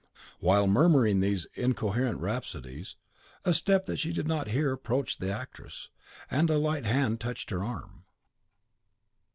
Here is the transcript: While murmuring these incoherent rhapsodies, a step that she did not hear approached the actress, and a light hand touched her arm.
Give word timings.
While 0.39 0.65
murmuring 0.65 1.19
these 1.19 1.45
incoherent 1.53 2.19
rhapsodies, 2.21 2.95
a 3.45 3.53
step 3.53 3.85
that 3.85 3.97
she 3.99 4.11
did 4.11 4.27
not 4.27 4.47
hear 4.47 4.71
approached 4.73 5.19
the 5.19 5.31
actress, 5.31 5.91
and 6.31 6.49
a 6.49 6.57
light 6.57 6.85
hand 6.85 7.19
touched 7.19 7.51
her 7.51 7.63
arm. 7.63 8.05